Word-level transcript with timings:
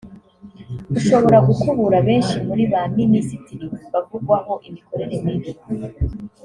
ushobora 0.99 1.37
gukubura 1.47 1.97
benshi 2.07 2.35
muri 2.47 2.63
ba 2.71 2.81
Minisitiri 2.97 3.65
bavugwaho 3.93 4.53
imikorere 4.67 5.15
mibi 5.23 5.51